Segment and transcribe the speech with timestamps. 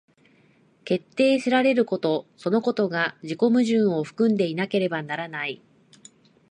[0.83, 5.61] 決定せられることそのことが自己矛盾を含んでいなければならない。